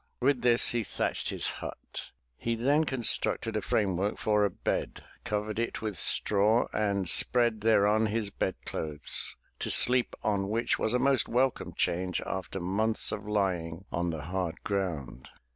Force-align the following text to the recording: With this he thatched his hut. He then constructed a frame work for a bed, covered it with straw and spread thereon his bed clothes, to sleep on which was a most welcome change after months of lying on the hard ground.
With 0.19 0.41
this 0.41 0.69
he 0.69 0.83
thatched 0.83 1.29
his 1.29 1.45
hut. 1.61 2.09
He 2.35 2.55
then 2.55 2.85
constructed 2.85 3.55
a 3.55 3.61
frame 3.61 3.97
work 3.97 4.17
for 4.17 4.43
a 4.43 4.49
bed, 4.49 5.03
covered 5.23 5.59
it 5.59 5.83
with 5.83 5.99
straw 5.99 6.67
and 6.73 7.07
spread 7.07 7.61
thereon 7.61 8.07
his 8.07 8.31
bed 8.31 8.55
clothes, 8.65 9.35
to 9.59 9.69
sleep 9.69 10.15
on 10.23 10.49
which 10.49 10.79
was 10.79 10.95
a 10.95 10.97
most 10.97 11.29
welcome 11.29 11.73
change 11.73 12.19
after 12.25 12.59
months 12.59 13.11
of 13.11 13.27
lying 13.27 13.85
on 13.91 14.09
the 14.09 14.23
hard 14.23 14.63
ground. 14.63 15.29